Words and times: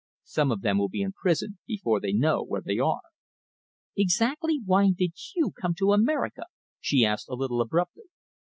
Some 0.23 0.49
of 0.51 0.61
them 0.61 0.79
will 0.79 0.89
be 0.89 1.03
in 1.03 1.13
prison 1.13 1.59
before 1.67 1.99
they 1.99 2.11
know 2.11 2.41
where 2.43 2.61
they 2.65 2.79
are." 2.79 3.01
"Exactly 3.95 4.59
why 4.65 4.89
did 4.97 5.13
you 5.35 5.51
come 5.51 5.75
to 5.75 5.91
America?" 5.93 6.45
she 6.79 7.05
asked, 7.05 7.29
a 7.29 7.35
little 7.35 7.61
abruptly. 7.61 8.05